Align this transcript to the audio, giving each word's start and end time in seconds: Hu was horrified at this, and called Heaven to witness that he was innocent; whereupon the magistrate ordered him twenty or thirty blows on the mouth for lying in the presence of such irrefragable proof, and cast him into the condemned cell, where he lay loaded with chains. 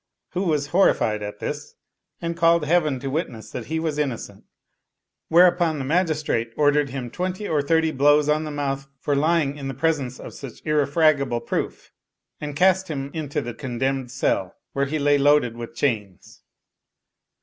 Hu 0.31 0.45
was 0.45 0.69
horrified 0.73 1.21
at 1.21 1.37
this, 1.37 1.75
and 2.19 2.35
called 2.35 2.65
Heaven 2.65 2.99
to 3.01 3.09
witness 3.11 3.51
that 3.51 3.67
he 3.67 3.79
was 3.79 3.99
innocent; 3.99 4.45
whereupon 5.27 5.77
the 5.77 5.85
magistrate 5.85 6.51
ordered 6.57 6.89
him 6.89 7.11
twenty 7.11 7.47
or 7.47 7.61
thirty 7.61 7.91
blows 7.91 8.27
on 8.27 8.43
the 8.43 8.49
mouth 8.49 8.87
for 8.99 9.15
lying 9.15 9.57
in 9.57 9.67
the 9.67 9.75
presence 9.75 10.19
of 10.19 10.33
such 10.33 10.65
irrefragable 10.65 11.41
proof, 11.41 11.91
and 12.39 12.55
cast 12.55 12.87
him 12.87 13.11
into 13.13 13.41
the 13.43 13.53
condemned 13.53 14.09
cell, 14.09 14.55
where 14.73 14.87
he 14.87 14.97
lay 14.97 15.19
loaded 15.19 15.55
with 15.55 15.75
chains. 15.75 16.41